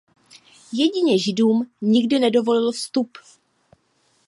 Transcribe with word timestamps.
Jedině 0.73 1.19
židům 1.19 1.71
nikdy 1.81 2.19
nedovolil 2.19 2.71
vstup. 2.71 3.17